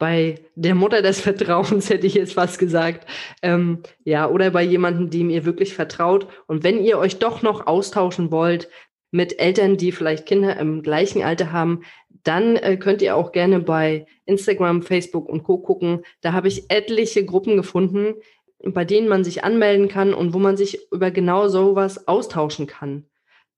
[0.00, 3.06] bei der Mutter des Vertrauens, hätte ich jetzt fast gesagt.
[3.42, 6.26] Ähm, ja, oder bei jemandem, dem ihr wirklich vertraut.
[6.48, 8.68] Und wenn ihr euch doch noch austauschen wollt
[9.12, 11.82] mit Eltern, die vielleicht Kinder im gleichen Alter haben,
[12.24, 15.58] dann äh, könnt ihr auch gerne bei Instagram, Facebook und Co.
[15.58, 16.02] gucken.
[16.22, 18.14] Da habe ich etliche Gruppen gefunden,
[18.62, 23.09] bei denen man sich anmelden kann und wo man sich über genau sowas austauschen kann.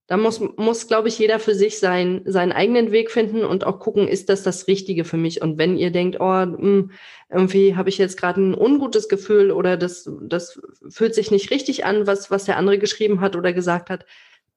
[0.07, 3.79] Da muss, muss glaube ich, jeder für sich sein, seinen eigenen Weg finden und auch
[3.79, 5.41] gucken, ist das das Richtige für mich?
[5.41, 6.91] Und wenn ihr denkt, oh, mh, hm,
[7.29, 11.85] irgendwie habe ich jetzt gerade ein ungutes Gefühl oder das, das fühlt sich nicht richtig
[11.85, 14.05] an, was, was der andere geschrieben hat oder gesagt hat,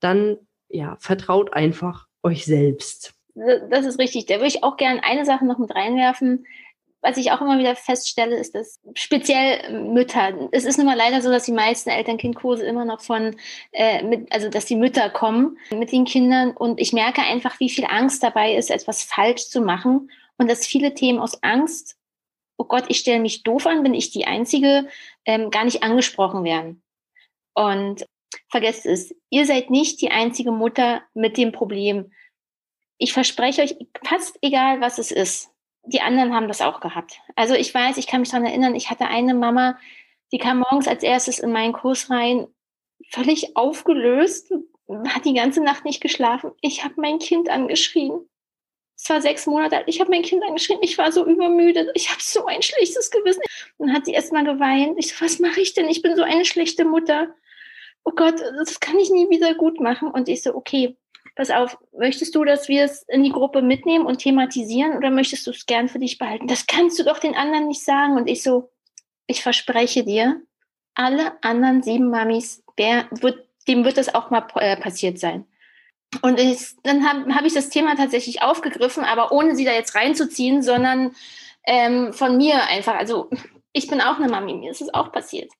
[0.00, 0.36] dann
[0.68, 3.14] ja, vertraut einfach euch selbst.
[3.70, 4.26] Das ist richtig.
[4.26, 6.46] Da würde ich auch gerne eine Sache noch mit reinwerfen
[7.02, 11.20] was ich auch immer wieder feststelle, ist, dass speziell Mütter, es ist nun mal leider
[11.20, 13.36] so, dass die meisten Eltern-Kind-Kurse immer noch von,
[13.72, 17.70] äh, mit, also dass die Mütter kommen mit den Kindern und ich merke einfach, wie
[17.70, 21.96] viel Angst dabei ist, etwas falsch zu machen und dass viele Themen aus Angst,
[22.56, 24.88] oh Gott, ich stelle mich doof an, bin ich die Einzige,
[25.26, 26.82] ähm, gar nicht angesprochen werden.
[27.54, 28.06] Und
[28.50, 32.12] vergesst es, ihr seid nicht die einzige Mutter mit dem Problem.
[32.98, 35.50] Ich verspreche euch, fast egal, was es ist
[35.86, 37.20] die anderen haben das auch gehabt.
[37.34, 39.78] Also ich weiß, ich kann mich daran erinnern, ich hatte eine Mama,
[40.32, 42.48] die kam morgens als erstes in meinen Kurs rein,
[43.10, 44.52] völlig aufgelöst,
[45.08, 46.52] hat die ganze Nacht nicht geschlafen.
[46.60, 48.28] Ich habe mein Kind angeschrien.
[48.98, 49.88] Es war sechs Monate alt.
[49.88, 50.78] Ich habe mein Kind angeschrien.
[50.80, 51.90] Ich war so übermüdet.
[51.94, 53.42] Ich habe so ein schlechtes Gewissen.
[53.78, 54.96] Dann hat sie erst mal geweint.
[54.98, 55.88] Ich so, was mache ich denn?
[55.88, 57.28] Ich bin so eine schlechte Mutter.
[58.04, 60.08] Oh Gott, das kann ich nie wieder gut machen.
[60.08, 60.96] Und ich so, okay,
[61.36, 65.46] pass auf, möchtest du, dass wir es in die Gruppe mitnehmen und thematisieren oder möchtest
[65.46, 66.48] du es gern für dich behalten?
[66.48, 68.16] Das kannst du doch den anderen nicht sagen.
[68.16, 68.72] Und ich so,
[69.26, 70.40] ich verspreche dir,
[70.94, 75.46] alle anderen sieben Mamis, wer, wird, dem wird das auch mal äh, passiert sein.
[76.22, 79.94] Und ich, dann habe hab ich das Thema tatsächlich aufgegriffen, aber ohne sie da jetzt
[79.94, 81.14] reinzuziehen, sondern
[81.66, 82.94] ähm, von mir einfach.
[82.94, 83.28] Also
[83.72, 85.50] ich bin auch eine Mami, mir ist es auch passiert.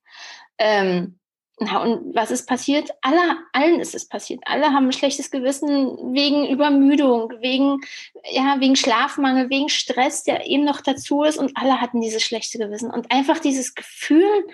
[0.57, 1.19] Ähm,
[1.59, 2.90] na, und was ist passiert?
[3.01, 4.40] Alle, allen ist es passiert.
[4.45, 7.81] Alle haben ein schlechtes Gewissen wegen Übermüdung, wegen,
[8.31, 11.38] ja, wegen Schlafmangel, wegen Stress, der eben noch dazu ist.
[11.38, 12.90] Und alle hatten dieses schlechte Gewissen.
[12.90, 14.47] Und einfach dieses Gefühl,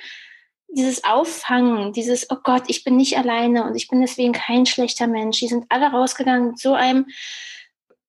[0.69, 5.09] dieses Auffangen, dieses, oh Gott, ich bin nicht alleine und ich bin deswegen kein schlechter
[5.09, 5.41] Mensch.
[5.41, 7.07] Die sind alle rausgegangen mit so einem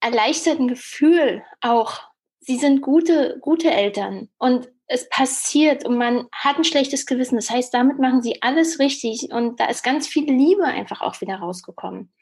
[0.00, 2.00] erleichterten Gefühl auch.
[2.46, 4.28] Sie sind gute, gute Eltern.
[4.38, 7.36] Und es passiert und man hat ein schlechtes Gewissen.
[7.36, 11.20] Das heißt, damit machen sie alles richtig und da ist ganz viel Liebe einfach auch
[11.20, 12.12] wieder rausgekommen.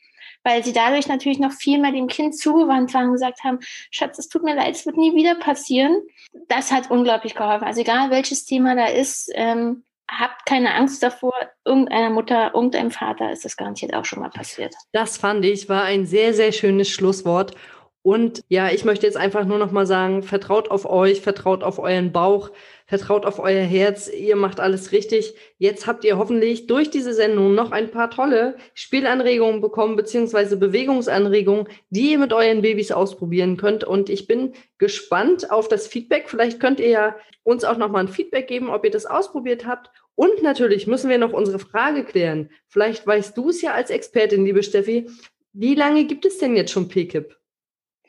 [0.44, 3.58] Weil sie dadurch natürlich noch viel mehr dem Kind zugewandt waren und gesagt haben,
[3.90, 6.02] Schatz, es tut mir leid, es wird nie wieder passieren.
[6.48, 7.64] Das hat unglaublich geholfen.
[7.64, 13.32] Also egal welches Thema da ist, ähm, habt keine Angst davor, irgendeiner Mutter, irgendeinem Vater
[13.32, 14.74] ist das garantiert auch schon mal passiert.
[14.92, 17.54] Das fand ich, war ein sehr, sehr schönes Schlusswort.
[18.02, 21.78] Und ja, ich möchte jetzt einfach nur noch mal sagen, vertraut auf euch, vertraut auf
[21.78, 22.50] euren Bauch,
[22.84, 24.08] vertraut auf euer Herz.
[24.08, 25.34] Ihr macht alles richtig.
[25.58, 31.68] Jetzt habt ihr hoffentlich durch diese Sendung noch ein paar tolle Spielanregungen bekommen, beziehungsweise Bewegungsanregungen,
[31.90, 33.84] die ihr mit euren Babys ausprobieren könnt.
[33.84, 36.28] Und ich bin gespannt auf das Feedback.
[36.28, 39.64] Vielleicht könnt ihr ja uns auch noch mal ein Feedback geben, ob ihr das ausprobiert
[39.64, 39.90] habt.
[40.16, 42.50] Und natürlich müssen wir noch unsere Frage klären.
[42.66, 45.08] Vielleicht weißt du es ja als Expertin, liebe Steffi.
[45.52, 47.36] Wie lange gibt es denn jetzt schon PKIP?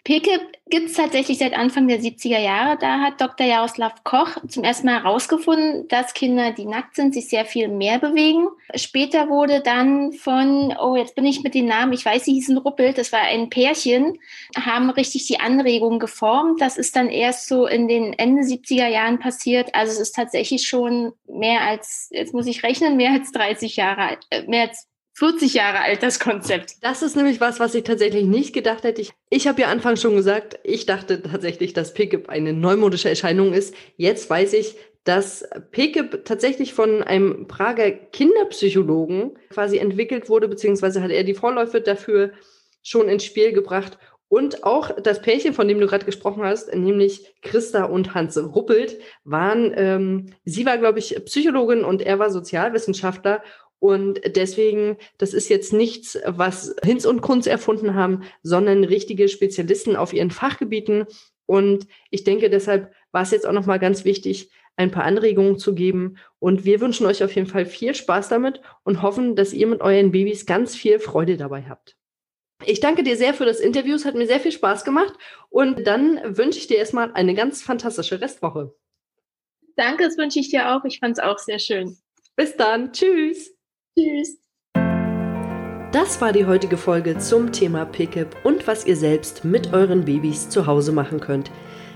[0.04, 2.78] PKIP gibt es tatsächlich seit Anfang der 70er Jahre.
[2.78, 3.48] Da hat Dr.
[3.48, 8.00] Jaroslav Koch zum ersten Mal herausgefunden, dass Kinder, die nackt sind, sich sehr viel mehr
[8.00, 8.48] bewegen.
[8.76, 12.58] Später wurde dann von, oh, jetzt bin ich mit den Namen, ich weiß, sie hießen
[12.58, 14.20] Ruppelt, das war ein Pärchen,
[14.58, 16.60] haben richtig die Anregung geformt.
[16.60, 19.74] Das ist dann erst so in den Ende 70er Jahren passiert.
[19.74, 24.18] Also es ist tatsächlich schon mehr als, jetzt muss ich rechnen, mehr als 30 Jahre,
[24.32, 26.76] äh, mehr als 40 Jahre alt, das Konzept.
[26.82, 29.02] Das ist nämlich was, was ich tatsächlich nicht gedacht hätte.
[29.02, 33.54] Ich, ich habe ja anfangs schon gesagt, ich dachte tatsächlich, dass Pickup eine neumodische Erscheinung
[33.54, 33.76] ist.
[33.96, 41.12] Jetzt weiß ich, dass Pickup tatsächlich von einem Prager Kinderpsychologen quasi entwickelt wurde, beziehungsweise hat
[41.12, 42.32] er die Vorläufe dafür
[42.82, 43.98] schon ins Spiel gebracht.
[44.30, 48.98] Und auch das Pärchen, von dem du gerade gesprochen hast, nämlich Christa und Hans Ruppelt,
[49.24, 53.44] waren, ähm, sie war, glaube ich, Psychologin und er war Sozialwissenschaftler.
[53.84, 59.98] Und deswegen, das ist jetzt nichts, was Hinz und Kunz erfunden haben, sondern richtige Spezialisten
[59.98, 61.06] auf ihren Fachgebieten.
[61.46, 65.76] Und ich denke, deshalb war es jetzt auch nochmal ganz wichtig, ein paar Anregungen zu
[65.76, 66.16] geben.
[66.40, 69.82] Und wir wünschen euch auf jeden Fall viel Spaß damit und hoffen, dass ihr mit
[69.82, 71.98] euren Babys ganz viel Freude dabei habt.
[72.66, 73.96] Ich danke dir sehr für das Interview.
[73.96, 75.14] Es hat mir sehr viel Spaß gemacht.
[75.50, 78.74] Und dann wünsche ich dir erstmal eine ganz fantastische Restwoche.
[79.76, 80.86] Danke, das wünsche ich dir auch.
[80.86, 81.98] Ich fand es auch sehr schön.
[82.38, 82.94] Bis dann.
[82.94, 83.53] Tschüss.
[83.98, 84.38] Tschüss.
[85.92, 90.50] Das war die heutige Folge zum Thema Pickup und was ihr selbst mit euren Babys
[90.50, 91.52] zu Hause machen könnt.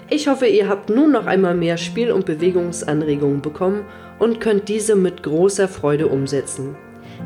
[0.10, 3.86] Ich hoffe, ihr habt nun noch einmal mehr Spiel- und Bewegungsanregungen bekommen
[4.20, 6.78] und könnt diese mit großer Freude umsetzen.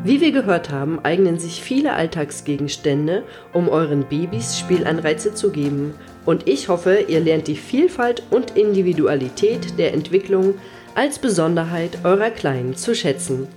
[0.05, 5.93] Wie wir gehört haben, eignen sich viele Alltagsgegenstände, um euren Babys Spielanreize zu geben.
[6.25, 10.55] Und ich hoffe, ihr lernt die Vielfalt und Individualität der Entwicklung
[10.95, 13.47] als Besonderheit eurer Kleinen zu schätzen.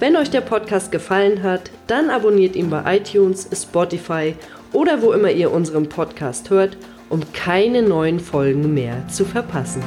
[0.00, 4.34] Wenn euch der Podcast gefallen hat, dann abonniert ihn bei iTunes, Spotify
[4.72, 6.78] oder wo immer ihr unseren Podcast hört,
[7.10, 9.82] um keine neuen Folgen mehr zu verpassen.